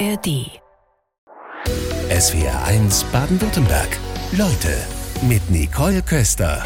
[0.00, 0.60] ARD.
[2.10, 3.88] SWR 1 Baden-Württemberg.
[4.32, 4.76] Leute
[5.22, 6.62] mit Nicole Köster.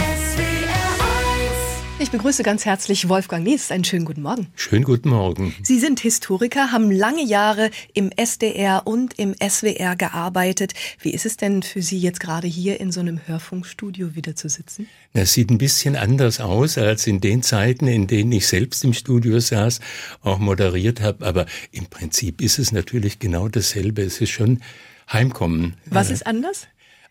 [2.01, 3.73] Ich begrüße ganz herzlich Wolfgang Nies.
[3.73, 4.47] Einen schönen guten Morgen.
[4.55, 5.53] Schönen guten Morgen.
[5.65, 10.75] Sie sind Historiker, haben lange Jahre im SDR und im SWR gearbeitet.
[11.01, 14.49] Wie ist es denn für Sie jetzt gerade hier in so einem Hörfunkstudio wieder zu
[14.49, 14.87] sitzen?
[15.13, 18.93] Das sieht ein bisschen anders aus als in den Zeiten, in denen ich selbst im
[18.93, 19.81] Studio saß,
[20.23, 21.27] auch moderiert habe.
[21.27, 24.03] Aber im Prinzip ist es natürlich genau dasselbe.
[24.03, 24.63] Es ist schon
[25.13, 25.75] Heimkommen.
[25.87, 26.69] Was ist anders?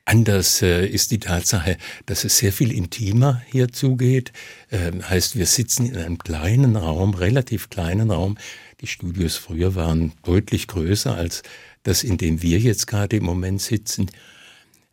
[0.08, 1.76] Anders äh, ist die Tatsache,
[2.06, 4.32] dass es sehr viel intimer hier zugeht.
[4.70, 8.38] Äh, heißt, wir sitzen in einem kleinen Raum, relativ kleinen Raum.
[8.80, 11.44] Die Studios früher waren deutlich größer als
[11.84, 14.10] das, in dem wir jetzt gerade im Moment sitzen.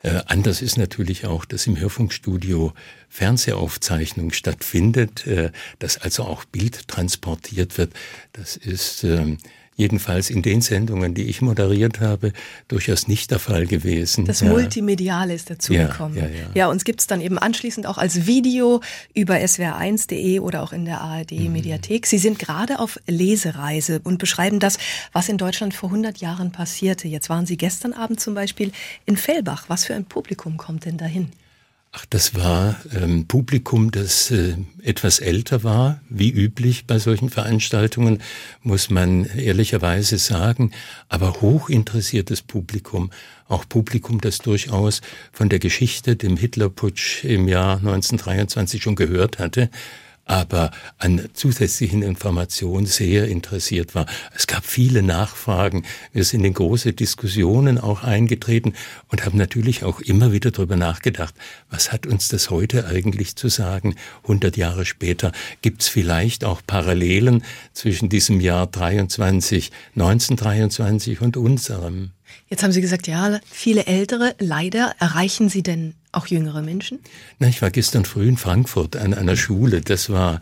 [0.02, 2.72] Äh, anders ist natürlich auch, dass im Hörfunkstudio
[3.08, 7.92] Fernsehaufzeichnung stattfindet, äh, dass also auch Bild transportiert wird.
[8.32, 9.36] Das ist äh,
[9.76, 12.32] jedenfalls in den Sendungen, die ich moderiert habe,
[12.68, 14.24] durchaus nicht der Fall gewesen.
[14.24, 14.48] Das ja.
[14.48, 16.16] Multimediale ist dazugekommen.
[16.16, 16.46] Ja, ja, ja.
[16.54, 18.80] ja, uns gibt's dann eben anschließend auch als Video
[19.14, 22.02] über swr1.de oder auch in der ARD-Mediathek.
[22.02, 22.06] Mhm.
[22.06, 24.78] Sie sind gerade auf Lesereise und beschreiben das,
[25.12, 27.08] was in Deutschland vor 100 Jahren passierte.
[27.08, 28.72] Jetzt waren Sie gestern Abend zum Beispiel
[29.06, 29.64] in Fellbach.
[29.68, 31.30] Was für ein Publikum kommt denn dahin?
[31.96, 38.20] Ach, das war ähm, Publikum, das äh, etwas älter war, wie üblich bei solchen Veranstaltungen,
[38.62, 40.72] muss man ehrlicherweise sagen,
[41.08, 43.12] aber hochinteressiertes Publikum,
[43.46, 49.70] auch Publikum, das durchaus von der Geschichte, dem Hitlerputsch im Jahr 1923 schon gehört hatte,
[50.24, 54.06] aber an zusätzlichen Informationen sehr interessiert war.
[54.34, 55.84] Es gab viele Nachfragen.
[56.12, 58.74] Wir sind in große Diskussionen auch eingetreten
[59.08, 61.34] und haben natürlich auch immer wieder darüber nachgedacht,
[61.70, 63.96] was hat uns das heute eigentlich zu sagen?
[64.22, 65.32] 100 Jahre später
[65.62, 72.10] gibt es vielleicht auch Parallelen zwischen diesem Jahr 23, 1923 und unserem.
[72.48, 74.34] Jetzt haben Sie gesagt, ja, viele Ältere.
[74.38, 77.00] Leider erreichen Sie denn auch jüngere Menschen?
[77.38, 79.80] Na, ich war gestern früh in Frankfurt an einer Schule.
[79.80, 80.40] Das war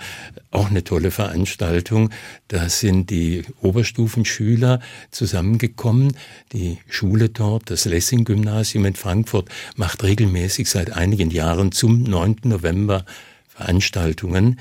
[0.50, 2.11] auch eine tolle Veranstaltung.
[2.49, 4.81] Da sind die Oberstufenschüler
[5.11, 6.17] zusammengekommen.
[6.53, 12.37] Die Schule dort, das Lessing-Gymnasium in Frankfurt, macht regelmäßig seit einigen Jahren zum 9.
[12.44, 13.05] November
[13.49, 14.59] Veranstaltungen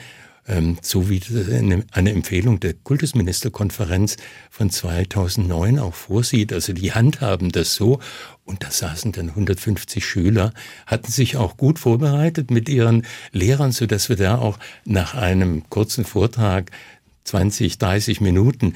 [0.81, 1.21] so wie
[1.91, 4.17] eine Empfehlung der Kultusministerkonferenz
[4.49, 6.51] von 2009 auch vorsieht.
[6.51, 7.99] Also die handhaben das so
[8.43, 10.53] und da saßen dann 150 Schüler,
[10.87, 15.69] hatten sich auch gut vorbereitet mit ihren Lehrern, so dass wir da auch nach einem
[15.69, 16.71] kurzen Vortrag
[17.23, 18.73] 20, 30 Minuten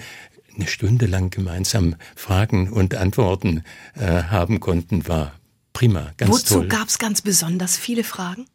[0.55, 3.63] eine Stunde lang gemeinsam Fragen und Antworten
[3.95, 5.33] äh, haben konnten, war
[5.73, 6.63] prima, ganz Wozu toll.
[6.65, 8.45] Wozu gab es ganz besonders viele Fragen?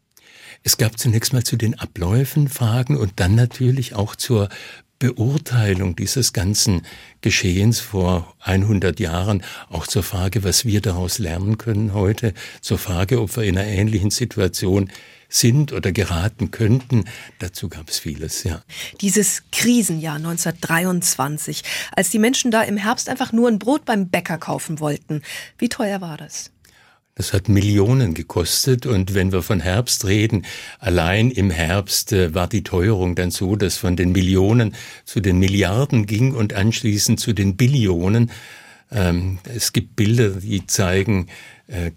[0.63, 4.49] Es gab zunächst mal zu den Abläufen Fragen und dann natürlich auch zur
[4.99, 6.83] Beurteilung dieses ganzen
[7.21, 13.19] Geschehens vor 100 Jahren, auch zur Frage, was wir daraus lernen können heute, zur Frage,
[13.19, 14.91] ob wir in einer ähnlichen Situation
[15.27, 17.05] sind oder geraten könnten.
[17.39, 18.61] Dazu gab es vieles, ja.
[18.99, 21.63] Dieses Krisenjahr 1923,
[21.95, 25.23] als die Menschen da im Herbst einfach nur ein Brot beim Bäcker kaufen wollten.
[25.57, 26.51] Wie teuer war das?
[27.21, 30.43] Das hat Millionen gekostet und wenn wir von Herbst reden,
[30.79, 34.73] allein im Herbst äh, war die Teuerung dann so, dass von den Millionen
[35.05, 38.31] zu den Milliarden ging und anschließend zu den Billionen.
[38.91, 41.27] Ähm, es gibt Bilder, die zeigen,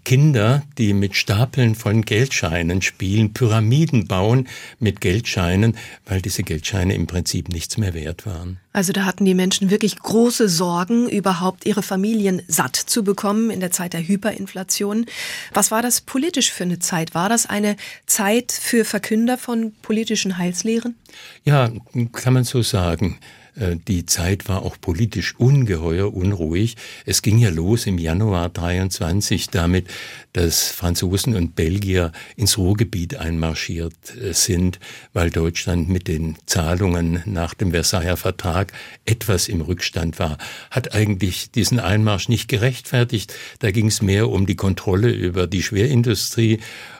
[0.05, 4.47] Kinder, die mit Stapeln von Geldscheinen spielen, Pyramiden bauen
[4.79, 8.59] mit Geldscheinen, weil diese Geldscheine im Prinzip nichts mehr wert waren.
[8.71, 13.59] Also da hatten die Menschen wirklich große Sorgen, überhaupt ihre Familien satt zu bekommen in
[13.59, 15.05] der Zeit der Hyperinflation.
[15.53, 17.15] Was war das politisch für eine Zeit?
[17.15, 17.75] War das eine
[18.05, 20.95] Zeit für Verkünder von politischen Heilslehren?
[21.43, 21.71] Ja,
[22.11, 23.19] kann man so sagen.
[23.55, 26.75] Äh, die Zeit war auch politisch ungeheuer unruhig.
[27.05, 29.87] Es ging ja los im Januar 23 damit,
[30.33, 34.79] dass Franzosen und Belgier ins Ruhrgebiet einmarschiert äh, sind,
[35.13, 38.73] weil Deutschland mit den Zahlungen nach dem Versailler Vertrag
[39.05, 40.37] etwas im Rückstand war.
[40.71, 43.33] Hat eigentlich diesen Einmarsch nicht gerechtfertigt.
[43.59, 46.59] Da ging es mehr um die Kontrolle über die Schwerindustrie.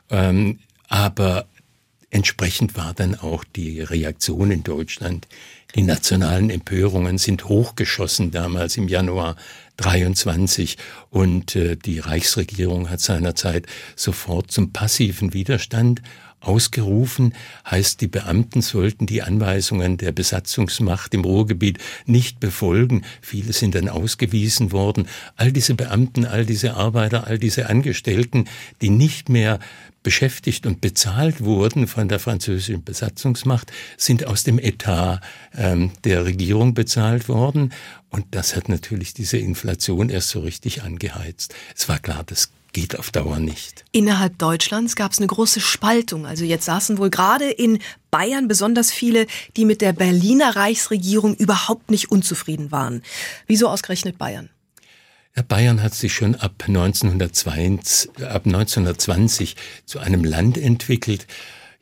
[0.09, 1.47] Ähm, aber
[2.09, 5.27] entsprechend war dann auch die Reaktion in Deutschland
[5.75, 9.35] die nationalen Empörungen sind hochgeschossen damals im Januar
[9.77, 10.77] 23
[11.09, 16.01] und äh, die Reichsregierung hat seinerzeit sofort zum passiven Widerstand
[16.39, 17.33] ausgerufen,
[17.69, 23.03] heißt, die Beamten sollten die Anweisungen der Besatzungsmacht im Ruhrgebiet nicht befolgen.
[23.21, 25.07] Viele sind dann ausgewiesen worden.
[25.35, 28.45] All diese Beamten, all diese Arbeiter, all diese Angestellten,
[28.81, 29.59] die nicht mehr
[30.05, 35.19] beschäftigt und bezahlt wurden von der französischen Besatzungsmacht, sind aus dem Etat
[35.57, 37.73] ähm, der Regierung bezahlt worden.
[38.11, 41.55] Und das hat natürlich diese Inflation erst so richtig angeheizt.
[41.75, 43.83] Es war klar, das geht auf Dauer nicht.
[43.93, 46.27] Innerhalb Deutschlands gab es eine große Spaltung.
[46.27, 47.79] Also jetzt saßen wohl gerade in
[48.11, 49.25] Bayern besonders viele,
[49.57, 53.01] die mit der Berliner Reichsregierung überhaupt nicht unzufrieden waren.
[53.47, 54.49] Wieso ausgerechnet Bayern?
[55.43, 59.55] Bayern hat sich schon ab, 1920, ab 1920
[59.85, 61.27] zu einem Land entwickelt,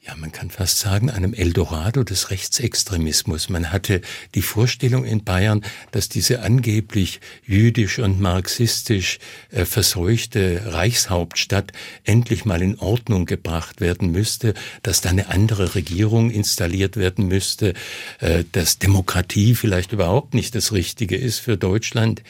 [0.05, 3.47] ja, man kann fast sagen, einem Eldorado des Rechtsextremismus.
[3.47, 4.01] Man hatte
[4.35, 9.19] die Vorstellung in Bayern, dass diese angeblich jüdisch und marxistisch
[9.51, 11.71] äh, verseuchte Reichshauptstadt
[12.03, 17.73] endlich mal in Ordnung gebracht werden müsste, dass da eine andere Regierung installiert werden müsste,
[18.19, 22.23] äh, dass Demokratie vielleicht überhaupt nicht das Richtige ist für Deutschland.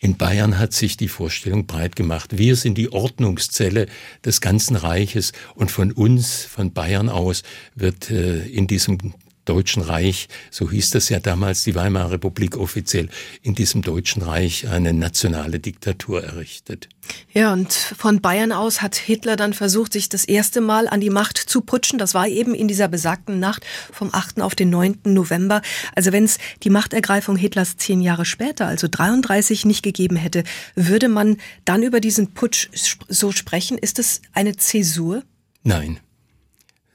[0.00, 2.38] In Bayern hat sich die Vorstellung breit gemacht.
[2.38, 3.86] Wir sind die Ordnungszelle
[4.24, 7.42] des ganzen Reiches und von uns, von Bayern aus,
[7.74, 9.14] wird äh, in diesem
[9.48, 13.08] Deutschen Reich, so hieß das ja damals die Weimarer Republik offiziell,
[13.42, 16.88] in diesem Deutschen Reich eine nationale Diktatur errichtet.
[17.32, 21.08] Ja, und von Bayern aus hat Hitler dann versucht, sich das erste Mal an die
[21.08, 21.98] Macht zu putschen.
[21.98, 24.42] Das war eben in dieser besagten Nacht vom 8.
[24.42, 24.98] auf den 9.
[25.04, 25.62] November.
[25.94, 31.08] Also wenn es die Machtergreifung Hitlers zehn Jahre später, also 33, nicht gegeben hätte, würde
[31.08, 32.68] man dann über diesen Putsch
[33.08, 33.78] so sprechen?
[33.78, 35.22] Ist es eine Zäsur?
[35.62, 36.00] Nein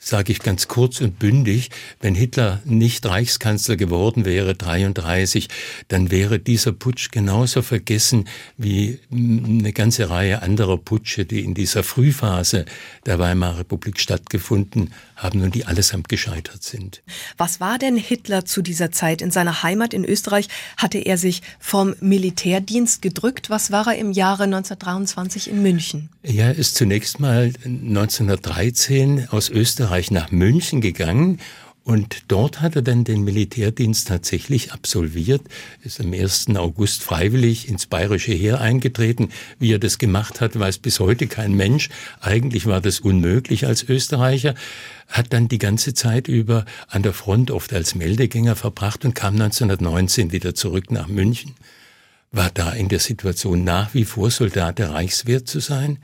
[0.04, 1.70] sage ich ganz kurz und bündig,
[2.02, 5.48] wenn Hitler nicht Reichskanzler geworden wäre, 33,
[5.88, 8.28] dann wäre dieser Putsch genauso vergessen
[8.58, 12.66] wie eine ganze Reihe anderer Putsche, die in dieser Frühphase
[13.06, 17.02] der Weimarer Republik stattgefunden haben und die allesamt gescheitert sind.
[17.38, 19.22] Was war denn Hitler zu dieser Zeit?
[19.22, 23.50] In seiner Heimat in Österreich hatte er sich vom Militärdienst gedrückt.
[23.50, 26.10] Was war er im Jahre 1923 in München?
[26.24, 31.40] Er ist zunächst mal 1913 aus Österreich nach München gegangen
[31.86, 35.42] und dort hat er dann den Militärdienst tatsächlich absolviert,
[35.84, 36.56] ist am 1.
[36.56, 39.30] August freiwillig ins bayerische Heer eingetreten.
[39.60, 41.90] Wie er das gemacht hat, weiß bis heute kein Mensch.
[42.22, 44.56] Eigentlich war das unmöglich als Österreicher.
[45.10, 49.34] Hat dann die ganze Zeit über an der Front oft als Meldegänger verbracht und kam
[49.34, 51.54] 1919 wieder zurück nach München.
[52.32, 56.00] War da in der Situation nach wie vor Soldat der Reichswehr zu sein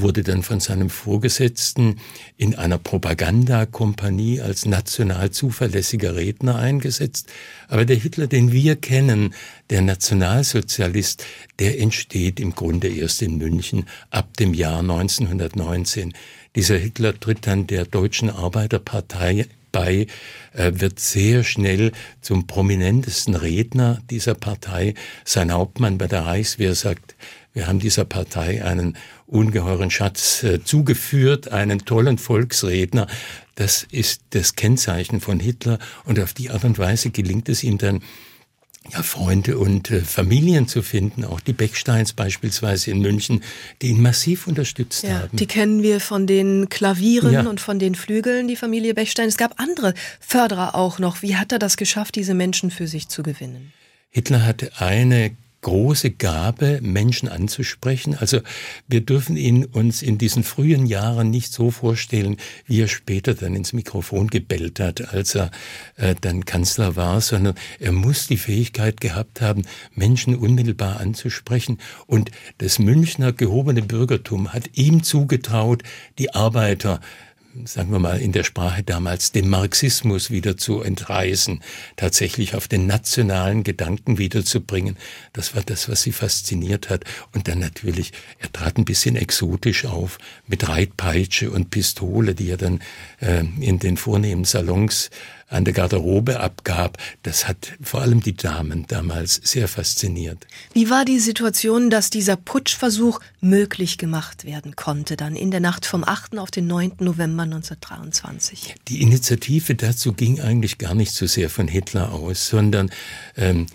[0.00, 2.00] wurde dann von seinem Vorgesetzten
[2.36, 7.32] in einer Propagandakompanie als national zuverlässiger Redner eingesetzt.
[7.68, 9.34] Aber der Hitler, den wir kennen,
[9.70, 11.24] der Nationalsozialist,
[11.58, 16.12] der entsteht im Grunde erst in München ab dem Jahr 1919.
[16.54, 19.46] Dieser Hitler tritt dann der Deutschen Arbeiterpartei
[19.76, 20.06] bei,
[20.54, 21.92] wird sehr schnell
[22.22, 24.94] zum prominentesten Redner dieser Partei.
[25.24, 27.14] Sein Hauptmann bei der Reichswehr sagt,
[27.56, 33.06] wir haben dieser Partei einen ungeheuren Schatz äh, zugeführt, einen tollen Volksredner.
[33.54, 37.78] Das ist das Kennzeichen von Hitler und auf die Art und Weise gelingt es ihm
[37.78, 38.02] dann,
[38.92, 43.42] ja, Freunde und äh, Familien zu finden, auch die Becksteins beispielsweise in München,
[43.82, 45.36] die ihn massiv unterstützt ja, haben.
[45.36, 47.42] Die kennen wir von den Klavieren ja.
[47.42, 49.28] und von den Flügeln, die Familie Bechstein.
[49.28, 51.22] Es gab andere Förderer auch noch.
[51.22, 53.72] Wie hat er das geschafft, diese Menschen für sich zu gewinnen?
[54.10, 55.36] Hitler hatte eine
[55.66, 58.14] große Gabe, Menschen anzusprechen.
[58.16, 58.38] Also
[58.86, 62.36] wir dürfen ihn uns in diesen frühen Jahren nicht so vorstellen,
[62.66, 65.50] wie er später dann ins Mikrofon gebellt hat, als er
[65.96, 71.78] äh, dann Kanzler war, sondern er muss die Fähigkeit gehabt haben, Menschen unmittelbar anzusprechen.
[72.06, 75.82] Und das Münchner gehobene Bürgertum hat ihm zugetraut,
[76.20, 77.00] die Arbeiter
[77.64, 81.62] sagen wir mal, in der Sprache damals dem Marxismus wieder zu entreißen,
[81.96, 84.96] tatsächlich auf den nationalen Gedanken wiederzubringen.
[85.32, 87.04] Das war das, was sie fasziniert hat.
[87.34, 92.56] Und dann natürlich, er trat ein bisschen exotisch auf, mit Reitpeitsche und Pistole, die er
[92.56, 92.80] dann
[93.20, 95.10] äh, in den vornehmen Salons
[95.48, 100.46] an der Garderobe abgab, das hat vor allem die Damen damals sehr fasziniert.
[100.72, 105.86] Wie war die Situation, dass dieser Putschversuch möglich gemacht werden konnte, dann in der Nacht
[105.86, 106.38] vom 8.
[106.38, 106.94] auf den 9.
[106.98, 108.74] November 1923?
[108.88, 112.90] Die Initiative dazu ging eigentlich gar nicht so sehr von Hitler aus, sondern
[113.36, 113.66] ähm,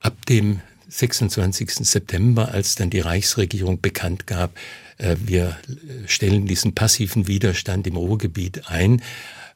[0.00, 1.70] ab dem 26.
[1.86, 4.56] September, als dann die Reichsregierung bekannt gab,
[4.98, 5.56] äh, wir
[6.06, 9.02] stellen diesen passiven Widerstand im Ruhrgebiet ein,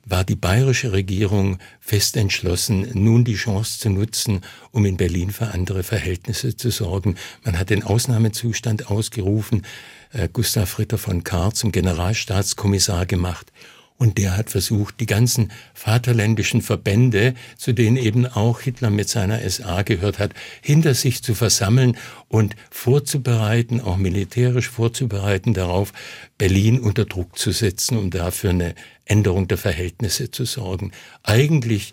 [0.04, 4.40] war die bayerische Regierung fest entschlossen, nun die Chance zu nutzen,
[4.70, 7.16] um in Berlin für andere Verhältnisse zu sorgen.
[7.44, 9.66] Man hat den Ausnahmezustand ausgerufen,
[10.12, 13.52] äh, Gustav Ritter von Kahr zum Generalstaatskommissar gemacht
[13.98, 19.40] Und der hat versucht, die ganzen vaterländischen Verbände, zu denen eben auch Hitler mit seiner
[19.50, 21.96] SA gehört hat, hinter sich zu versammeln
[22.28, 25.92] und vorzubereiten, auch militärisch vorzubereiten darauf,
[26.38, 30.92] Berlin unter Druck zu setzen, um dafür eine Änderung der Verhältnisse zu sorgen.
[31.24, 31.92] Eigentlich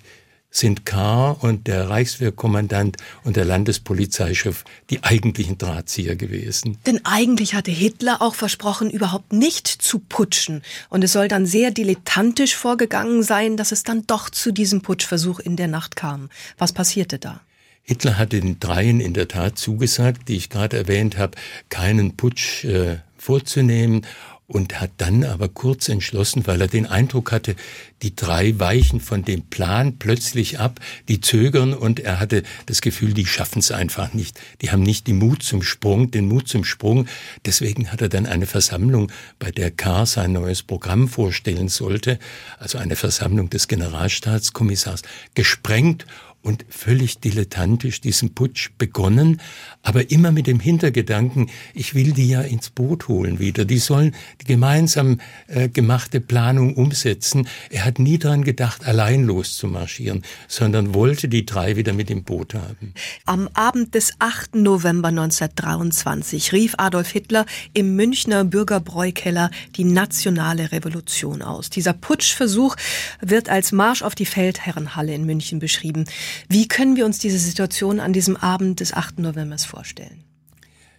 [0.56, 1.32] sind K.
[1.32, 6.78] und der Reichswehrkommandant und der Landespolizeichef die eigentlichen Drahtzieher gewesen.
[6.86, 10.62] Denn eigentlich hatte Hitler auch versprochen, überhaupt nicht zu putschen.
[10.90, 15.40] Und es soll dann sehr dilettantisch vorgegangen sein, dass es dann doch zu diesem Putschversuch
[15.40, 16.30] in der Nacht kam.
[16.58, 17.42] Was passierte da?
[17.84, 21.38] Hitler hatte den Dreien in der Tat zugesagt, die ich gerade erwähnt habe,
[21.70, 24.06] keinen Putsch äh, vorzunehmen
[24.48, 27.56] und hat dann aber kurz entschlossen, weil er den Eindruck hatte,
[28.02, 33.14] die drei weichen von dem Plan plötzlich ab, die zögern und er hatte das Gefühl,
[33.14, 34.40] die schaffen es einfach nicht.
[34.62, 37.08] Die haben nicht den Mut zum Sprung, den Mut zum Sprung.
[37.46, 40.06] Deswegen hat er dann eine Versammlung, bei der K.
[40.06, 42.20] sein neues Programm vorstellen sollte,
[42.60, 45.02] also eine Versammlung des Generalstaatskommissars,
[45.34, 46.06] gesprengt
[46.46, 49.42] und völlig dilettantisch diesen Putsch begonnen,
[49.82, 53.66] aber immer mit dem Hintergedanken, ich will die ja ins Boot holen wieder.
[53.66, 57.48] Die sollen die gemeinsam äh, gemachte Planung umsetzen.
[57.72, 62.54] Er hat nie daran gedacht, allein loszumarschieren, sondern wollte die drei wieder mit im Boot
[62.54, 62.94] haben.
[63.26, 64.56] Am Abend des 8.
[64.56, 71.72] November 1923 rief Adolf Hitler im Münchner Bürgerbräukeller die nationale Revolution aus.
[71.72, 72.76] Dieser Putschversuch
[73.20, 76.06] wird als Marsch auf die Feldherrenhalle in München beschrieben.
[76.50, 79.20] Wie können wir uns diese Situation an diesem Abend des 8.
[79.20, 80.26] November vorstellen?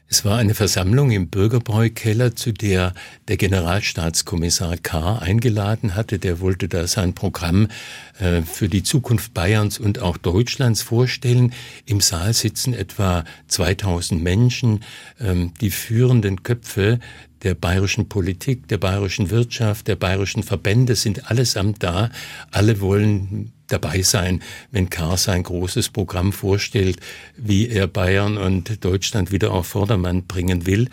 [0.09, 2.95] Es war eine Versammlung im Bürgerbräukeller, zu der
[3.27, 5.19] der Generalstaatskommissar K.
[5.19, 6.21] eingeladen hatte.
[6.21, 7.67] Der wollte da sein Programm
[8.21, 11.53] äh, für die Zukunft Bayerns und auch Deutschlands vorstellen.
[11.87, 14.85] Im Saal sitzen etwa 2000 Menschen.
[15.19, 17.01] Ähm, die führenden Köpfe
[17.43, 22.11] der bayerischen Politik, der bayerischen Wirtschaft, der bayerischen Verbände sind allesamt da.
[22.53, 26.99] Alle wollen dabei sein, wenn Karl sein großes Programm vorstellt,
[27.37, 30.89] wie er Bayern und Deutschland wieder auf Vordermann bringen will.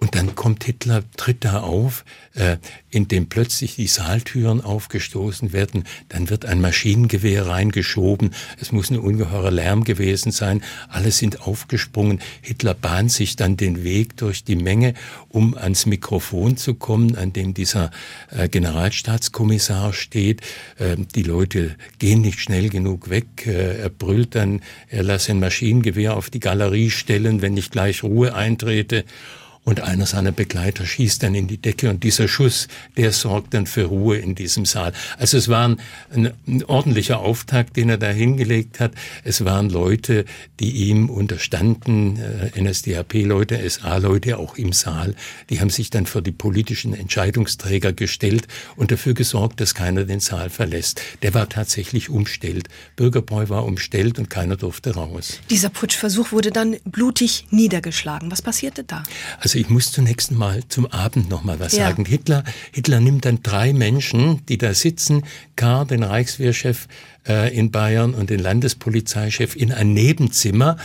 [0.00, 5.84] Und dann kommt Hitler, tritt da auf, äh, in dem plötzlich die Saaltüren aufgestoßen werden,
[6.08, 12.20] dann wird ein Maschinengewehr reingeschoben, es muss ein ungeheurer Lärm gewesen sein, alle sind aufgesprungen,
[12.42, 14.94] Hitler bahnt sich dann den Weg durch die Menge,
[15.30, 17.90] um ans Mikrofon zu kommen, an dem dieser
[18.30, 20.42] äh, Generalstaatskommissar steht.
[20.78, 25.40] Äh, die Leute gehen nicht schnell genug weg, äh, er brüllt dann, er lasse ein
[25.40, 29.04] Maschinengewehr auf die Galerie stellen, wenn nicht gleich Ruhe eintrete
[29.68, 33.66] und einer seiner Begleiter schießt dann in die Decke und dieser Schuss, der sorgt dann
[33.66, 34.94] für Ruhe in diesem Saal.
[35.18, 38.92] Also es war ein, ein ordentlicher Auftakt, den er da hingelegt hat.
[39.24, 40.24] Es waren Leute,
[40.58, 45.14] die ihm unterstanden, äh, NSDAP-Leute, SA-Leute auch im Saal.
[45.50, 50.20] Die haben sich dann für die politischen Entscheidungsträger gestellt und dafür gesorgt, dass keiner den
[50.20, 51.02] Saal verlässt.
[51.20, 52.68] Der war tatsächlich umstellt.
[52.96, 55.40] Bürgerbräu war umstellt und keiner durfte raus.
[55.50, 58.30] Dieser Putschversuch wurde dann blutig niedergeschlagen.
[58.30, 59.02] Was passierte da?
[59.40, 61.88] Also ich muss zunächst mal zum Abend noch mal was ja.
[61.88, 62.04] sagen.
[62.04, 65.24] Hitler, Hitler nimmt dann drei Menschen, die da sitzen,
[65.56, 66.86] Karl, den Reichswehrchef
[67.28, 70.76] äh, in Bayern und den Landespolizeichef in ein Nebenzimmer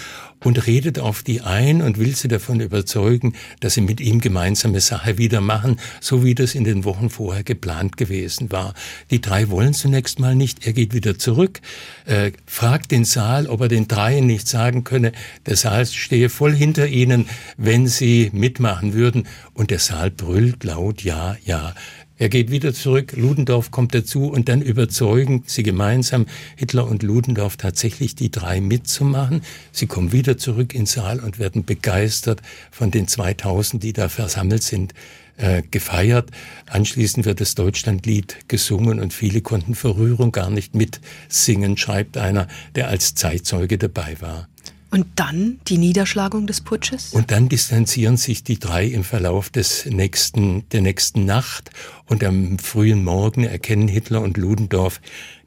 [0.44, 4.82] und redet auf die ein und will sie davon überzeugen, dass sie mit ihm gemeinsame
[4.82, 8.74] Sache wieder machen, so wie das in den Wochen vorher geplant gewesen war.
[9.12, 10.66] Die drei wollen zunächst mal nicht.
[10.66, 11.62] Er geht wieder zurück,
[12.06, 15.14] äh, fragt den Saal, ob er den dreien nicht sagen könne,
[15.46, 19.28] der Saal stehe voll hinter ihnen, wenn sie mitmachen würden.
[19.54, 21.74] Und der Saal brüllt laut, ja, ja.
[22.24, 26.26] Er geht wieder zurück, Ludendorff kommt dazu und dann überzeugen sie gemeinsam,
[26.56, 29.42] Hitler und Ludendorff tatsächlich die drei mitzumachen.
[29.74, 34.64] Sie kommen wieder zurück ins Saal und werden begeistert von den 2000, die da versammelt
[34.64, 34.94] sind,
[35.36, 36.32] äh, gefeiert.
[36.68, 42.48] Anschließend wird das Deutschlandlied gesungen und viele konnten vor Rührung gar nicht mitsingen, schreibt einer,
[42.76, 44.48] der als Zeitzeuge dabei war.
[44.94, 47.14] Und dann die Niederschlagung des Putsches?
[47.14, 51.72] Und dann distanzieren sich die drei im Verlauf des nächsten, der nächsten Nacht
[52.06, 55.02] und am frühen Morgen erkennen Hitler und Ludendorff,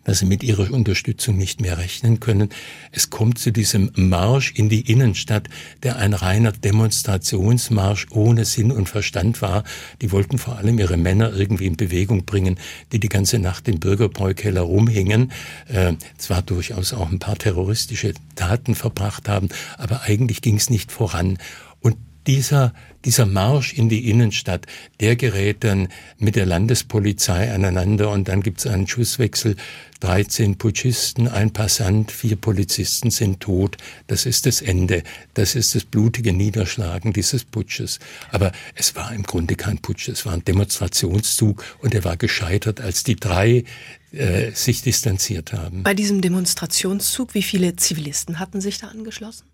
[0.06, 2.50] dass sie mit ihrer Unterstützung nicht mehr rechnen können.
[2.92, 5.48] Es kommt zu diesem Marsch in die Innenstadt,
[5.82, 9.64] der ein reiner Demonstrationsmarsch ohne Sinn und Verstand war.
[10.00, 12.56] Die wollten vor allem ihre Männer irgendwie in Bewegung bringen,
[12.92, 15.32] die die ganze Nacht im Bürgerbräukeller rumhingen,
[15.66, 20.92] äh, zwar durchaus auch ein paar terroristische Taten verbracht haben, aber eigentlich ging es nicht
[20.92, 21.36] voran.
[21.80, 21.96] Und
[22.28, 22.74] dieser,
[23.06, 24.66] dieser Marsch in die Innenstadt,
[25.00, 29.56] der gerät dann mit der Landespolizei aneinander und dann gibt es einen Schusswechsel.
[30.00, 33.78] 13 Putschisten, ein Passant, vier Polizisten sind tot.
[34.08, 35.02] Das ist das Ende.
[35.32, 37.98] Das ist das blutige Niederschlagen dieses Putsches.
[38.30, 42.82] Aber es war im Grunde kein Putsch, es war ein Demonstrationszug und er war gescheitert,
[42.82, 43.64] als die drei
[44.12, 45.82] äh, sich distanziert haben.
[45.82, 49.44] Bei diesem Demonstrationszug, wie viele Zivilisten hatten sich da angeschlossen?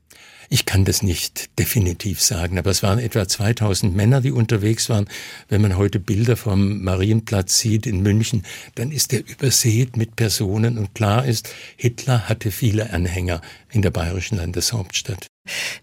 [0.49, 5.09] Ich kann das nicht definitiv sagen, aber es waren etwa 2000 Männer, die unterwegs waren.
[5.49, 8.45] Wenn man heute Bilder vom Marienplatz sieht in München,
[8.77, 13.41] dann ist er übersät mit Personen und klar ist, Hitler hatte viele Anhänger
[13.73, 15.27] in der bayerischen Landeshauptstadt.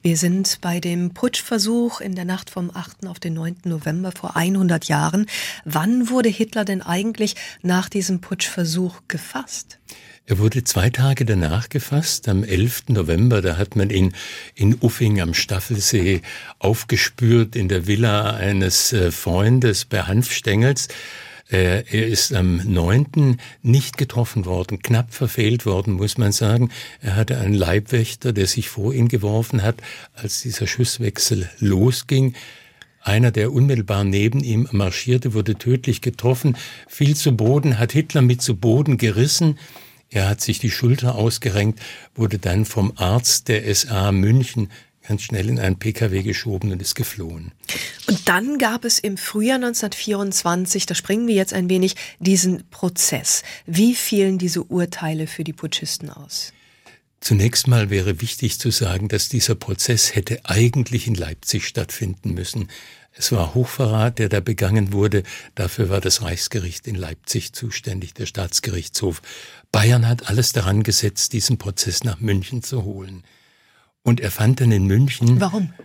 [0.01, 3.07] Wir sind bei dem Putschversuch in der Nacht vom 8.
[3.07, 3.57] auf den 9.
[3.65, 5.25] November vor 100 Jahren.
[5.65, 9.79] Wann wurde Hitler denn eigentlich nach diesem Putschversuch gefasst?
[10.29, 12.89] Er wurde zwei Tage danach gefasst, am 11.
[12.89, 13.41] November.
[13.41, 14.13] Da hat man ihn
[14.53, 16.21] in Uffing am Staffelsee
[16.59, 20.87] aufgespürt in der Villa eines äh, Freundes bei Hanfstengels.
[21.49, 23.37] Äh, er ist am 9.
[23.63, 26.69] nicht getroffen worden, knapp verfehlt worden, muss man sagen.
[27.01, 29.77] Er hatte einen Leibwächter, der sich vor ihn geworfen hat,
[30.13, 32.35] als dieser Schusswechsel losging.
[33.01, 36.55] Einer, der unmittelbar neben ihm marschierte, wurde tödlich getroffen,
[36.87, 39.57] fiel zu Boden, hat Hitler mit zu Boden gerissen.
[40.09, 41.79] Er hat sich die Schulter ausgerenkt,
[42.15, 44.69] wurde dann vom Arzt der SA München
[45.07, 47.51] ganz schnell in einen Pkw geschoben und ist geflohen.
[48.07, 53.43] Und dann gab es im Frühjahr 1924, da springen wir jetzt ein wenig, diesen Prozess.
[53.65, 56.53] Wie fielen diese Urteile für die Putschisten aus?
[57.21, 62.69] Zunächst mal wäre wichtig zu sagen, dass dieser Prozess hätte eigentlich in Leipzig stattfinden müssen.
[63.11, 65.23] Es war Hochverrat, der da begangen wurde.
[65.55, 69.21] Dafür war das Reichsgericht in Leipzig zuständig, der Staatsgerichtshof.
[69.71, 73.23] Bayern hat alles daran gesetzt, diesen Prozess nach München zu holen.
[74.09, 75.39] Und er fand dann in München.
[75.39, 75.71] Warum?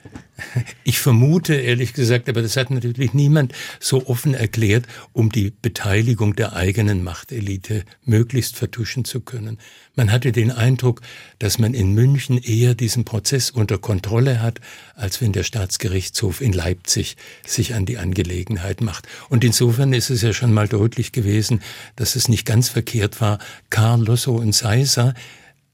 [0.83, 6.35] Ich vermute, ehrlich gesagt, aber das hat natürlich niemand so offen erklärt, um die Beteiligung
[6.35, 9.59] der eigenen Machtelite möglichst vertuschen zu können.
[9.95, 11.03] Man hatte den Eindruck,
[11.39, 14.61] dass man in München eher diesen Prozess unter Kontrolle hat,
[14.97, 17.17] als wenn der Staatsgerichtshof in Leipzig
[17.47, 19.07] sich an die Angelegenheit macht.
[19.29, 21.63] Und insofern ist es ja schon mal deutlich gewesen,
[21.95, 23.39] dass es nicht ganz verkehrt war.
[23.71, 25.15] Karl Lossow und Seiser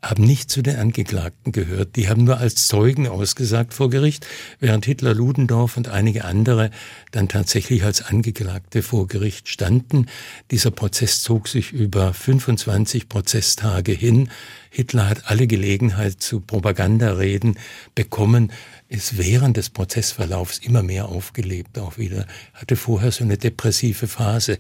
[0.03, 1.97] haben nicht zu den Angeklagten gehört.
[1.97, 4.27] Die haben nur als Zeugen ausgesagt vor Gericht,
[4.59, 6.71] während Hitler, Ludendorff und einige andere
[7.11, 10.07] dann tatsächlich als Angeklagte vor Gericht standen.
[10.51, 14.31] Dieser Prozess zog sich über 25 Prozesstage hin.
[14.71, 17.59] Hitler hat alle Gelegenheit zu Propagandareden
[17.95, 18.53] bekommen,
[18.89, 24.59] ist während des Prozessverlaufs immer mehr aufgelebt auch wieder, hatte vorher so eine depressive Phase.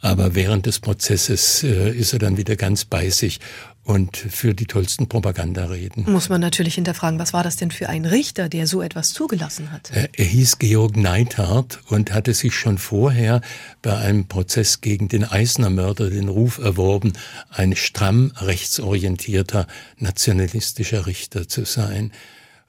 [0.00, 3.40] Aber während des Prozesses äh, ist er dann wieder ganz bei sich
[3.86, 6.10] und für die tollsten Propagandareden.
[6.10, 9.70] Muss man natürlich hinterfragen, was war das denn für ein Richter, der so etwas zugelassen
[9.70, 9.92] hat?
[9.92, 13.40] Äh, er hieß Georg Neithardt und hatte sich schon vorher
[13.82, 17.12] bei einem Prozess gegen den Eisner-Mörder den Ruf erworben,
[17.48, 22.10] ein stramm rechtsorientierter nationalistischer Richter zu sein.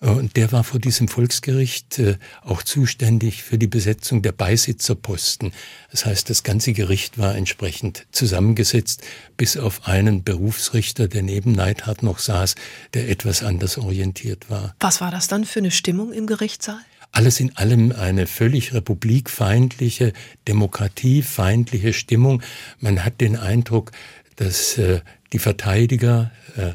[0.01, 5.53] Äh, und der war vor diesem Volksgericht äh, auch zuständig für die Besetzung der Beisitzerposten.
[5.91, 9.03] Das heißt, das ganze Gericht war entsprechend zusammengesetzt,
[9.35, 12.55] bis auf einen Berufsrichter, der neben Neidhardt noch saß,
[12.93, 14.75] der etwas anders orientiert war.
[14.79, 16.79] Was war das dann für eine Stimmung im Gerichtssaal?
[17.13, 20.13] Alles in allem eine völlig republikfeindliche,
[20.47, 22.43] demokratiefeindliche Stimmung.
[22.79, 23.91] Man hat den Eindruck,
[24.35, 25.01] dass äh,
[25.33, 26.73] die Verteidiger äh,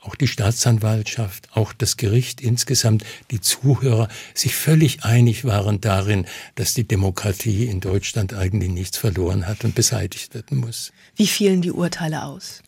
[0.00, 6.74] auch die Staatsanwaltschaft, auch das Gericht insgesamt, die Zuhörer sich völlig einig waren darin, dass
[6.74, 10.92] die Demokratie in Deutschland eigentlich nichts verloren hat und beseitigt werden muss.
[11.16, 12.62] Wie fielen die Urteile aus?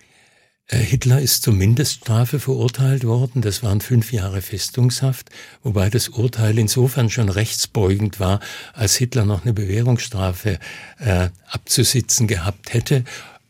[0.69, 3.41] Äh, Hitler ist zur Mindeststrafe verurteilt worden.
[3.41, 5.31] Das waren fünf Jahre Festungshaft,
[5.63, 8.41] wobei das Urteil insofern schon rechtsbeugend war,
[8.73, 10.59] als Hitler noch eine Bewährungsstrafe
[10.99, 13.05] äh, abzusitzen gehabt hätte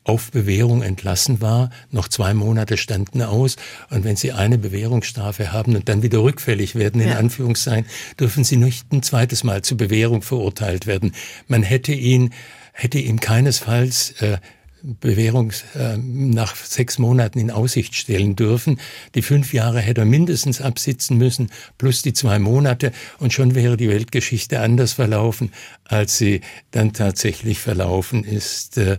[0.06, 1.70] auf Bewährung entlassen war.
[1.90, 3.56] Noch zwei Monate standen aus.
[3.90, 7.18] Und wenn Sie eine Bewährungsstrafe haben und dann wieder rückfällig werden, in ja.
[7.18, 7.86] Anführungszeichen,
[8.18, 11.12] dürfen Sie nicht ein zweites Mal zur Bewährung verurteilt werden.
[11.48, 12.30] Man hätte ihn,
[12.72, 14.38] hätte ihm keinesfalls äh,
[14.82, 18.78] Bewährung äh, nach sechs Monaten in Aussicht stellen dürfen.
[19.16, 23.76] Die fünf Jahre hätte er mindestens absitzen müssen, plus die zwei Monate, und schon wäre
[23.76, 28.78] die Weltgeschichte anders verlaufen, als sie dann tatsächlich verlaufen ist.
[28.78, 28.98] Äh,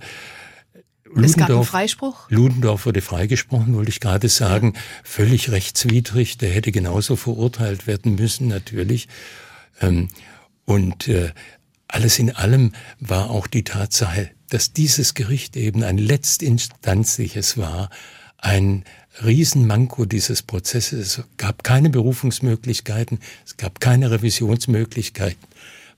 [1.17, 2.29] Ludendorff, es gab einen Freispruch?
[2.29, 4.73] Ludendorff wurde freigesprochen, wollte ich gerade sagen.
[5.03, 6.37] Völlig rechtswidrig.
[6.37, 9.07] Der hätte genauso verurteilt werden müssen, natürlich.
[9.81, 10.09] Ähm,
[10.65, 11.31] und äh,
[11.87, 17.89] alles in allem war auch die Tatsache, dass dieses Gericht eben ein letztinstanzliches war,
[18.37, 18.83] ein
[19.23, 21.17] Riesenmanko dieses Prozesses.
[21.17, 25.47] Es gab keine Berufungsmöglichkeiten, es gab keine Revisionsmöglichkeiten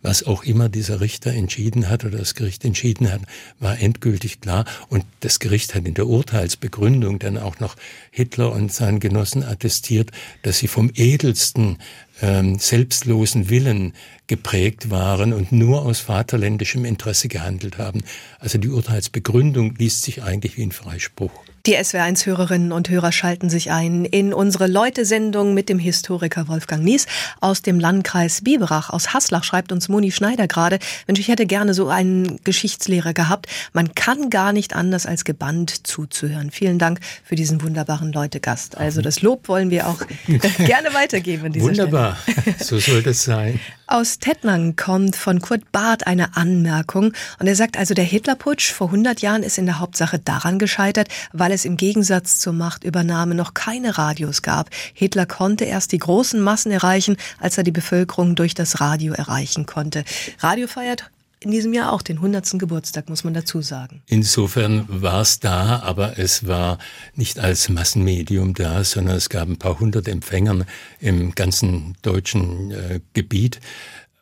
[0.01, 3.21] was auch immer dieser Richter entschieden hat oder das Gericht entschieden hat,
[3.59, 4.65] war endgültig klar.
[4.87, 7.75] Und das Gericht hat in der Urteilsbegründung dann auch noch
[8.11, 10.11] Hitler und seinen Genossen attestiert,
[10.43, 11.77] dass sie vom edelsten
[12.21, 13.93] ähm, selbstlosen Willen
[14.27, 18.03] geprägt waren und nur aus vaterländischem Interesse gehandelt haben.
[18.39, 21.31] Also die Urteilsbegründung liest sich eigentlich wie ein Freispruch.
[21.65, 27.05] Die SWR1-Hörerinnen und Hörer schalten sich ein in unsere Leute-Sendung mit dem Historiker Wolfgang Nies
[27.41, 28.89] aus dem Landkreis Biberach.
[28.89, 33.47] Aus Haslach schreibt uns Moni Schneider gerade, Mensch, ich hätte gerne so einen Geschichtslehrer gehabt.
[33.73, 36.51] Man kann gar nicht anders als gebannt zuzuhören.
[36.51, 38.77] Vielen Dank für diesen wunderbaren Leute-Gast.
[38.77, 39.99] Also das Lob wollen wir auch
[40.57, 42.17] gerne weitergeben Wunderbar,
[42.59, 43.59] so soll das sein.
[43.91, 48.89] Aus Tettnang kommt von Kurt Barth eine Anmerkung und er sagt also, der Hitlerputsch vor
[48.89, 53.55] 100 Jahren ist in der Hauptsache daran gescheitert, weil es im Gegensatz zur Machtübernahme noch
[53.55, 54.69] keine Radios gab.
[54.93, 59.65] Hitler konnte erst die großen Massen erreichen, als er die Bevölkerung durch das Radio erreichen
[59.65, 60.03] konnte.
[60.39, 61.09] Radio feiert
[61.41, 62.59] in diesem Jahr auch den 100.
[62.59, 64.01] Geburtstag, muss man dazu sagen.
[64.07, 66.79] Insofern war es da, aber es war
[67.15, 70.65] nicht als Massenmedium da, sondern es gab ein paar hundert Empfängern
[70.99, 73.61] im ganzen deutschen äh, Gebiet.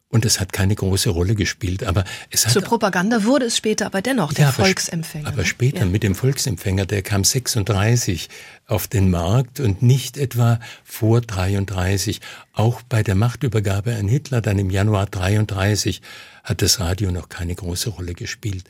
[0.09, 1.83] Und es hat keine große Rolle gespielt.
[1.83, 5.27] Aber es hat Zur Propaganda wurde es später aber dennoch der ja, Volksempfänger.
[5.27, 5.85] Aber später ja.
[5.85, 8.29] mit dem Volksempfänger, der kam 36
[8.67, 12.21] auf den Markt und nicht etwa vor 33.
[12.53, 16.01] Auch bei der Machtübergabe an Hitler dann im Januar 33
[16.43, 18.63] hat das Radio noch keine große Rolle gespielt.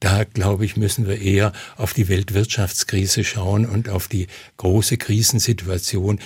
[0.00, 4.26] Da, glaube ich, müssen wir eher auf die Weltwirtschaftskrise schauen und auf die
[4.58, 6.18] große Krisensituation,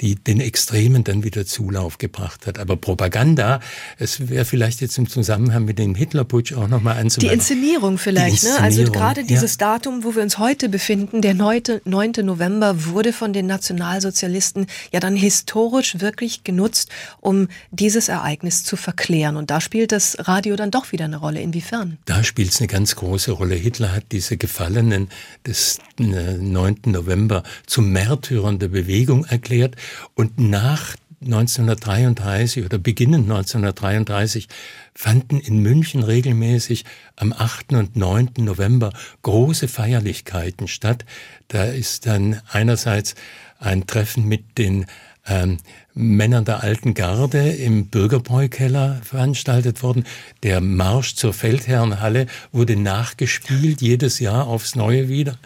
[0.00, 2.58] die den Extremen dann wieder Zulauf gebracht hat.
[2.58, 3.60] Aber Propaganda,
[3.98, 7.30] es wäre vielleicht jetzt im Zusammenhang mit dem Hitlerputsch auch nochmal anzumerken.
[7.30, 8.80] Die Inszenierung vielleicht, die Inszenierung, ne?
[8.82, 9.58] Also gerade dieses ja.
[9.58, 11.80] Datum, wo wir uns heute befinden, der 9.
[11.84, 12.12] 9.
[12.22, 19.36] November, wurde von den Nationalsozialisten ja dann historisch wirklich genutzt, um dieses Ereignis zu verklären.
[19.36, 21.40] Und da spielt das Radio dann doch wieder eine Rolle.
[21.40, 21.96] Inwiefern?
[22.04, 23.54] Da spielt es eine ganz große Rolle.
[23.54, 25.08] Hitler hat diese Gefallenen
[25.46, 26.76] des 9.
[26.84, 29.76] Äh, November zu Märtyrern der Bewegung erklärt
[30.14, 34.48] und nach 1933 oder beginnend 1933
[34.94, 36.84] fanden in München regelmäßig
[37.16, 37.72] am 8.
[37.72, 38.30] und 9.
[38.38, 41.04] November große Feierlichkeiten statt.
[41.48, 43.14] Da ist dann einerseits
[43.58, 44.86] ein Treffen mit den
[45.26, 45.58] ähm,
[45.94, 50.04] Männern der alten Garde im Bürgerbräukeller veranstaltet worden.
[50.42, 55.38] Der Marsch zur Feldherrenhalle wurde nachgespielt, jedes Jahr aufs Neue wieder.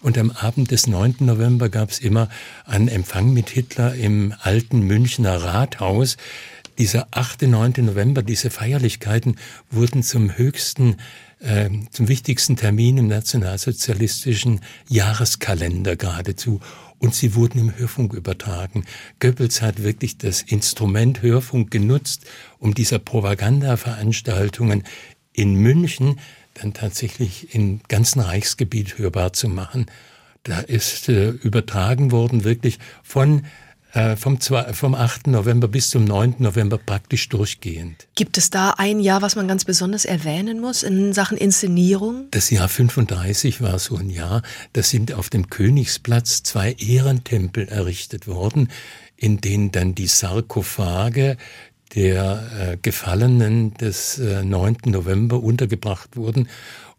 [0.00, 1.16] Und am Abend des 9.
[1.20, 2.28] November gab es immer
[2.64, 6.16] einen Empfang mit Hitler im alten Münchner Rathaus.
[6.78, 7.42] Dieser 8.
[7.42, 7.72] 9.
[7.78, 9.36] November, diese Feierlichkeiten
[9.70, 10.96] wurden zum höchsten,
[11.40, 16.60] äh, zum wichtigsten Termin im nationalsozialistischen Jahreskalender geradezu.
[17.00, 18.84] Und sie wurden im Hörfunk übertragen.
[19.18, 22.24] Goebbels hat wirklich das Instrument Hörfunk genutzt,
[22.60, 24.84] um dieser Propaganda-Veranstaltungen
[25.32, 26.20] in München
[26.60, 29.86] dann tatsächlich im ganzen Reichsgebiet hörbar zu machen.
[30.42, 33.42] Da ist äh, übertragen worden wirklich von
[33.92, 35.28] äh, vom, zwei, vom 8.
[35.28, 36.36] November bis zum 9.
[36.38, 38.06] November praktisch durchgehend.
[38.16, 42.26] Gibt es da ein Jahr, was man ganz besonders erwähnen muss in Sachen Inszenierung?
[42.30, 44.42] Das Jahr 35 war so ein Jahr.
[44.74, 48.68] Da sind auf dem Königsplatz zwei Ehrentempel errichtet worden,
[49.16, 51.38] in denen dann die Sarkophage
[51.94, 54.76] der äh, Gefallenen des äh, 9.
[54.86, 56.48] November untergebracht wurden.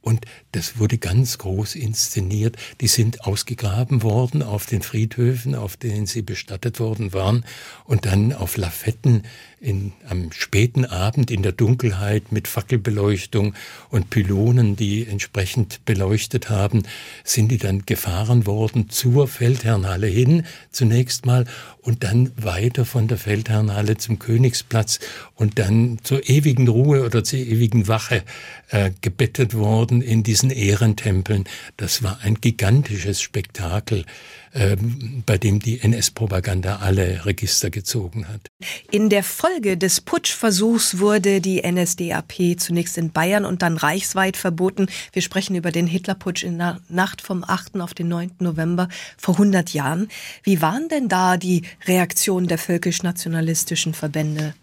[0.01, 2.55] Und das wurde ganz groß inszeniert.
[2.79, 7.45] Die sind ausgegraben worden auf den Friedhöfen, auf denen sie bestattet worden waren,
[7.83, 9.23] und dann auf Lafetten
[9.61, 13.55] in, am späten Abend in der Dunkelheit mit Fackelbeleuchtung
[13.89, 16.83] und Pylonen, die entsprechend beleuchtet haben,
[17.23, 21.45] sind die dann gefahren worden zur Feldherrnhalle hin, zunächst mal,
[21.81, 24.99] und dann weiter von der Feldherrnhalle zum Königsplatz
[25.35, 28.23] und dann zur ewigen Ruhe oder zur ewigen Wache
[28.69, 31.45] äh, gebettet worden in diesen Ehrentempeln.
[31.77, 34.05] Das war ein gigantisches Spektakel.
[34.51, 38.47] Ähm, bei dem die NS-Propaganda alle Register gezogen hat.
[38.89, 44.87] In der Folge des Putschversuchs wurde die NSDAP zunächst in Bayern und dann reichsweit verboten.
[45.11, 47.81] Wir sprechen über den Hitlerputsch in der Nacht vom 8.
[47.81, 48.31] auf den 9.
[48.39, 50.07] November vor 100 Jahren.
[50.43, 54.53] Wie waren denn da die Reaktionen der völkisch-nationalistischen Verbände?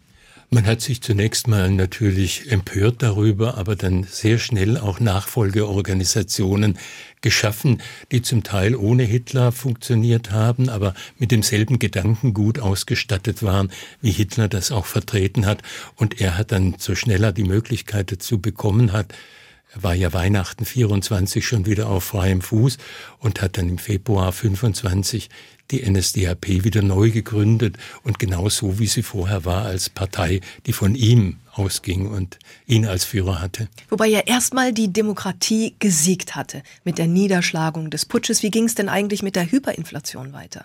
[0.49, 6.79] Man hat sich zunächst mal natürlich empört darüber, aber dann sehr schnell auch Nachfolgeorganisationen
[7.21, 7.83] geschaffen,
[8.13, 14.47] die zum Teil ohne Hitler funktioniert haben, aber mit demselben Gedankengut ausgestattet waren, wie Hitler
[14.47, 15.63] das auch vertreten hat.
[15.97, 19.13] Und er hat dann, so schneller die Möglichkeit dazu bekommen hat,
[19.75, 22.79] Er war ja Weihnachten 24 schon wieder auf freiem Fuß
[23.19, 25.29] und hat dann im Februar 25
[25.71, 30.73] die NSDAP wieder neu gegründet und genau so, wie sie vorher war, als Partei, die
[30.73, 33.69] von ihm ausging und ihn als Führer hatte.
[33.89, 38.43] Wobei ja erstmal die Demokratie gesiegt hatte mit der Niederschlagung des Putsches.
[38.43, 40.65] Wie ging es denn eigentlich mit der Hyperinflation weiter?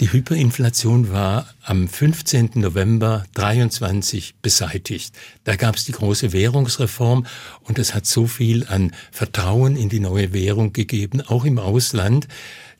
[0.00, 2.50] Die Hyperinflation war am 15.
[2.54, 5.14] November 23 beseitigt.
[5.44, 7.26] Da gab es die große Währungsreform
[7.62, 12.28] und es hat so viel an Vertrauen in die neue Währung gegeben, auch im Ausland,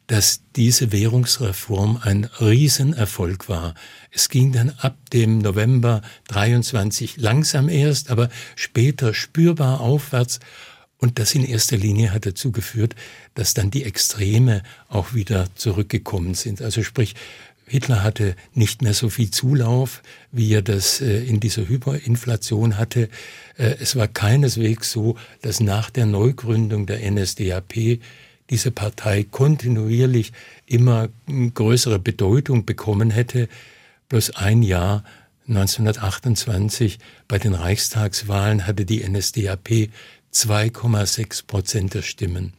[0.09, 3.75] dass diese Währungsreform ein Riesenerfolg war.
[4.11, 10.41] Es ging dann ab dem November 23 langsam erst, aber später spürbar aufwärts.
[10.97, 12.97] Und das in erster Linie hat dazu geführt,
[13.35, 16.61] dass dann die Extreme auch wieder zurückgekommen sind.
[16.63, 17.15] Also sprich,
[17.67, 23.11] Hitler hatte nicht mehr so viel Zulauf, wie er das äh, in dieser Hyperinflation hatte.
[23.59, 28.01] Äh, es war keineswegs so, dass nach der Neugründung der NSDAP
[28.51, 30.33] diese Partei kontinuierlich
[30.67, 31.09] immer
[31.55, 33.49] größere Bedeutung bekommen hätte.
[34.09, 35.05] Bloß ein Jahr
[35.49, 39.91] 1928 bei den Reichstagswahlen hatte die NSDAP
[40.33, 42.53] 2,6 Prozent der Stimmen.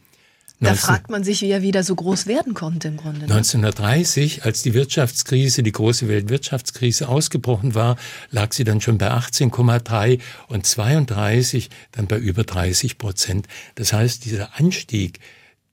[0.60, 3.20] Da 19, fragt man sich, wie er wieder so groß werden konnte im Grunde.
[3.20, 3.34] Ne?
[3.34, 7.96] 1930, als die Wirtschaftskrise, die große Weltwirtschaftskrise ausgebrochen war,
[8.30, 13.46] lag sie dann schon bei 18,3 und 32 dann bei über 30 Prozent.
[13.76, 15.20] Das heißt, dieser Anstieg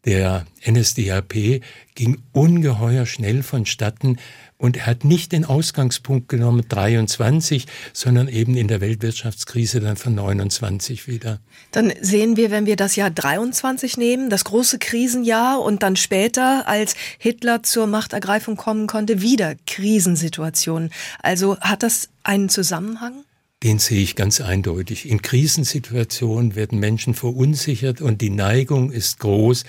[0.07, 1.61] der NSDAP
[1.93, 4.17] ging ungeheuer schnell vonstatten
[4.57, 10.15] und er hat nicht den Ausgangspunkt genommen 23, sondern eben in der Weltwirtschaftskrise dann von
[10.15, 11.39] 29 wieder.
[11.71, 16.67] Dann sehen wir, wenn wir das Jahr 23 nehmen, das große Krisenjahr und dann später,
[16.67, 20.91] als Hitler zur Machtergreifung kommen konnte, wieder Krisensituationen.
[21.21, 23.25] Also hat das einen Zusammenhang?
[23.63, 25.09] Den sehe ich ganz eindeutig.
[25.09, 29.63] In Krisensituationen werden Menschen verunsichert und die Neigung ist groß,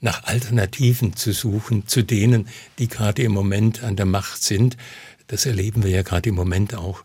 [0.00, 4.76] nach Alternativen zu suchen zu denen, die gerade im Moment an der Macht sind.
[5.26, 7.04] Das erleben wir ja gerade im Moment auch.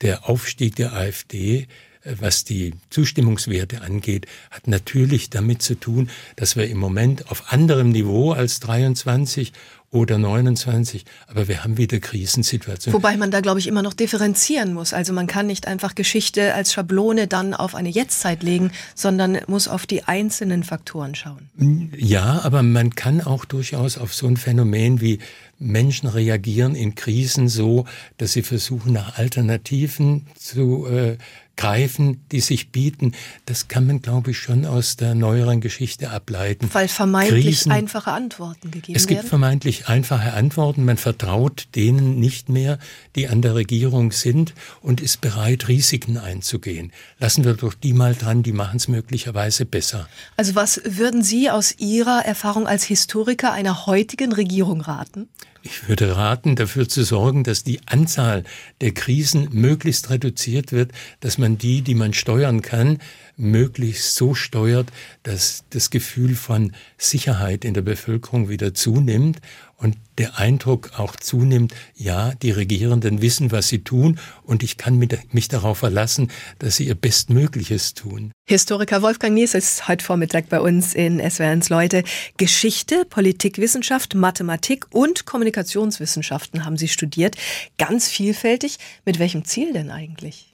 [0.00, 1.68] Der Aufstieg der AfD,
[2.04, 7.90] was die Zustimmungswerte angeht, hat natürlich damit zu tun, dass wir im Moment auf anderem
[7.90, 9.52] Niveau als 23
[9.92, 12.94] oder 29, aber wir haben wieder Krisensituationen.
[12.94, 14.92] Wobei man da, glaube ich, immer noch differenzieren muss.
[14.92, 19.66] Also man kann nicht einfach Geschichte als Schablone dann auf eine Jetztzeit legen, sondern muss
[19.66, 21.90] auf die einzelnen Faktoren schauen.
[21.96, 25.18] Ja, aber man kann auch durchaus auf so ein Phänomen wie
[25.58, 27.84] Menschen reagieren in Krisen so,
[28.16, 31.18] dass sie versuchen, nach Alternativen zu äh,
[31.56, 33.12] greifen, die sich bieten.
[33.46, 36.68] Das kann man, glaube ich, schon aus der neueren Geschichte ableiten.
[36.72, 38.96] Weil vermeintlich Krisen, einfache Antworten gegeben werden.
[38.96, 39.28] Es gibt werden?
[39.28, 40.84] vermeintlich einfache Antworten.
[40.84, 42.78] Man vertraut denen nicht mehr,
[43.14, 46.92] die an der Regierung sind und ist bereit, Risiken einzugehen.
[47.18, 50.08] Lassen wir doch die mal dran, die machen es möglicherweise besser.
[50.36, 55.28] Also was würden Sie aus Ihrer Erfahrung als Historiker einer heutigen Regierung raten?
[55.62, 58.44] Ich würde raten, dafür zu sorgen, dass die Anzahl
[58.80, 62.98] der Krisen möglichst reduziert wird, dass man die, die man steuern kann,
[63.40, 64.90] möglichst so steuert,
[65.22, 69.40] dass das Gefühl von Sicherheit in der Bevölkerung wieder zunimmt
[69.80, 74.98] und der Eindruck auch zunimmt, ja, die Regierenden wissen, was sie tun und ich kann
[74.98, 78.30] mich darauf verlassen, dass sie ihr Bestmögliches tun.
[78.46, 82.04] Historiker Wolfgang Nies ist heute Vormittag bei uns in SWRs Leute.
[82.36, 87.36] Geschichte, Politikwissenschaft, Mathematik und Kommunikationswissenschaften haben Sie studiert.
[87.78, 88.78] Ganz vielfältig.
[89.06, 90.49] Mit welchem Ziel denn eigentlich?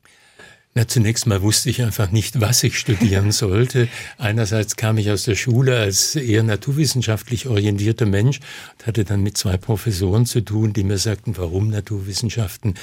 [0.76, 3.88] Na, zunächst mal wusste ich einfach nicht, was ich studieren sollte.
[4.18, 8.40] Einerseits kam ich aus der Schule als eher naturwissenschaftlich orientierter Mensch
[8.76, 12.74] und hatte dann mit zwei Professoren zu tun, die mir sagten, warum Naturwissenschaften?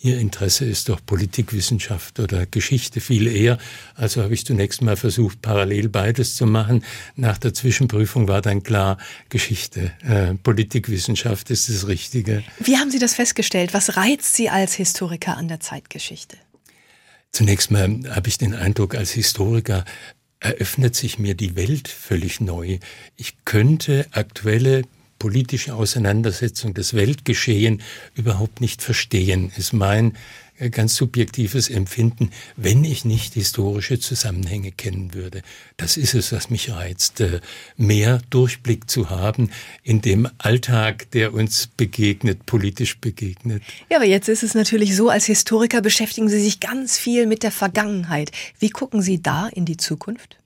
[0.00, 3.58] Ihr Interesse ist doch Politikwissenschaft oder Geschichte viel eher.
[3.96, 6.82] Also habe ich zunächst mal versucht, parallel beides zu machen.
[7.16, 8.96] Nach der Zwischenprüfung war dann klar,
[9.28, 12.44] Geschichte, äh, Politikwissenschaft ist das Richtige.
[12.60, 13.74] Wie haben Sie das festgestellt?
[13.74, 16.38] Was reizt Sie als Historiker an der Zeitgeschichte?
[17.32, 19.84] Zunächst mal habe ich den Eindruck, als Historiker
[20.38, 22.78] eröffnet sich mir die Welt völlig neu.
[23.16, 24.82] Ich könnte aktuelle
[25.22, 27.80] politische Auseinandersetzung, das Weltgeschehen
[28.16, 30.16] überhaupt nicht verstehen, ist mein
[30.58, 35.42] äh, ganz subjektives Empfinden, wenn ich nicht historische Zusammenhänge kennen würde.
[35.76, 37.38] Das ist es, was mich reizt, äh,
[37.76, 39.50] mehr Durchblick zu haben
[39.84, 43.62] in dem Alltag, der uns begegnet, politisch begegnet.
[43.92, 47.44] Ja, aber jetzt ist es natürlich so, als Historiker beschäftigen Sie sich ganz viel mit
[47.44, 48.32] der Vergangenheit.
[48.58, 50.41] Wie gucken Sie da in die Zukunft?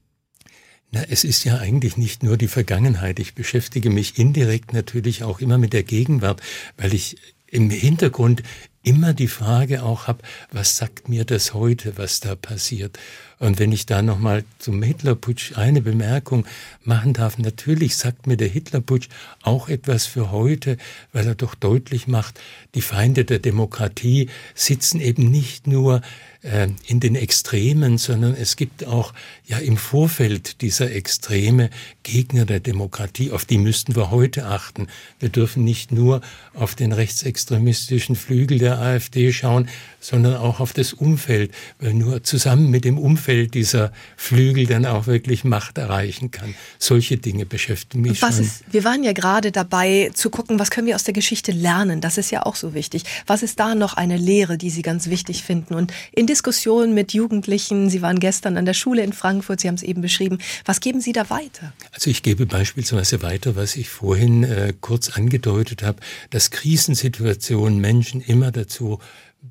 [0.92, 3.18] Na, es ist ja eigentlich nicht nur die Vergangenheit.
[3.18, 6.40] Ich beschäftige mich indirekt natürlich auch immer mit der Gegenwart,
[6.76, 7.16] weil ich
[7.48, 8.42] im Hintergrund
[8.82, 10.22] immer die Frage auch habe,
[10.52, 12.98] was sagt mir das heute, was da passiert?
[13.38, 16.46] Und wenn ich da nochmal zum Hitlerputsch eine Bemerkung
[16.84, 19.08] machen darf, natürlich sagt mir der Hitlerputsch
[19.42, 20.78] auch etwas für heute,
[21.12, 22.40] weil er doch deutlich macht,
[22.74, 26.00] die Feinde der Demokratie sitzen eben nicht nur
[26.42, 29.12] äh, in den Extremen, sondern es gibt auch
[29.46, 31.70] ja im Vorfeld dieser Extreme
[32.04, 34.86] Gegner der Demokratie, auf die müssten wir heute achten.
[35.18, 36.22] Wir dürfen nicht nur
[36.54, 39.68] auf den rechtsextremistischen Flügel der AfD schauen,
[40.06, 45.08] sondern auch auf das Umfeld, weil nur zusammen mit dem Umfeld dieser Flügel dann auch
[45.08, 46.54] wirklich Macht erreichen kann.
[46.78, 48.44] Solche Dinge beschäftigen mich was schon.
[48.44, 52.00] Ist, wir waren ja gerade dabei zu gucken, was können wir aus der Geschichte lernen.
[52.00, 53.02] Das ist ja auch so wichtig.
[53.26, 55.74] Was ist da noch eine Lehre, die Sie ganz wichtig finden?
[55.74, 59.74] Und in Diskussionen mit Jugendlichen, Sie waren gestern an der Schule in Frankfurt, Sie haben
[59.74, 61.72] es eben beschrieben, was geben Sie da weiter?
[61.92, 65.98] Also ich gebe beispielsweise weiter, was ich vorhin äh, kurz angedeutet habe,
[66.30, 69.00] dass Krisensituationen Menschen immer dazu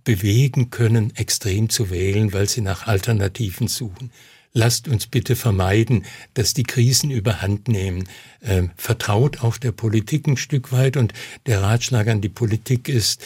[0.03, 4.11] bewegen können, extrem zu wählen, weil sie nach Alternativen suchen.
[4.57, 8.07] Lasst uns bitte vermeiden, dass die Krisen überhand nehmen.
[8.41, 11.13] Ähm, vertraut auch der Politik ein Stück weit und
[11.45, 13.21] der Ratschlag an die Politik ist,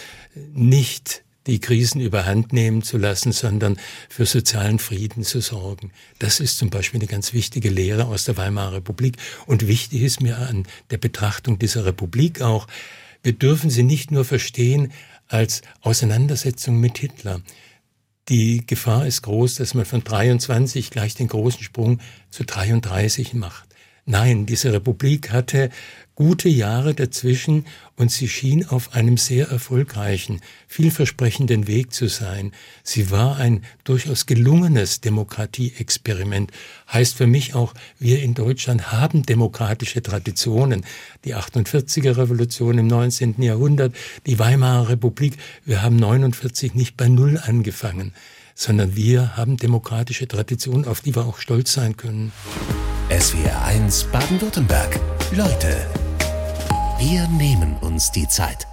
[0.53, 5.91] nicht die Krisen überhand nehmen zu lassen, sondern für sozialen Frieden zu sorgen.
[6.17, 9.17] Das ist zum Beispiel eine ganz wichtige Lehre aus der Weimarer Republik.
[9.45, 12.67] Und wichtig ist mir an der Betrachtung dieser Republik auch,
[13.21, 14.93] wir dürfen sie nicht nur verstehen
[15.29, 17.41] als Auseinandersetzung mit Hitler.
[18.27, 23.68] Die Gefahr ist groß, dass man von 23 gleich den großen Sprung zu 33 macht.
[24.11, 25.69] Nein, diese Republik hatte
[26.15, 32.51] gute Jahre dazwischen und sie schien auf einem sehr erfolgreichen, vielversprechenden Weg zu sein.
[32.81, 36.49] Sie war ein durchaus gelungenes Demokratieexperiment.
[36.91, 40.83] Heißt für mich auch, wir in Deutschland haben demokratische Traditionen.
[41.23, 43.39] Die 48er Revolution im 19.
[43.43, 43.93] Jahrhundert,
[44.25, 48.13] die Weimarer Republik, wir haben 49 nicht bei Null angefangen,
[48.59, 52.33] sondern wir haben demokratische Traditionen, auf die wir auch stolz sein können.
[53.09, 54.99] SWR 1 Baden-Württemberg.
[55.31, 55.87] Leute
[56.99, 58.68] wir nehmen uns die Zeit.